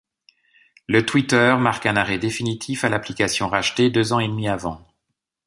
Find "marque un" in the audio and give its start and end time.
1.59-1.95